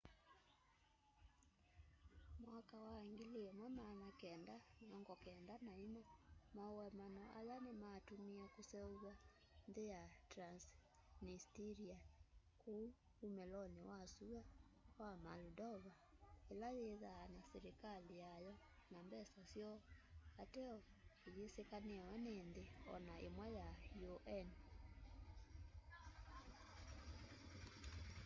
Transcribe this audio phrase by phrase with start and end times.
[2.45, 6.01] mwaka wa 1994
[6.57, 9.13] maũemano aya nĩmatũmĩe kũseũvw'a
[9.69, 10.01] nthĩ ya
[10.31, 11.97] transnistria
[12.61, 12.83] kũũ
[13.25, 14.43] ũmĩlonĩ wa sũa
[15.01, 15.93] wa moldova
[16.51, 18.53] ĩla yĩthaa na silĩkalĩ yayo
[18.91, 19.77] na mbesa syoo
[20.41, 20.77] ateo
[21.29, 22.65] ĩyĩsĩkanĩwe nĩ nthĩ
[22.95, 23.47] ona ĩmwe
[23.97, 24.47] sya un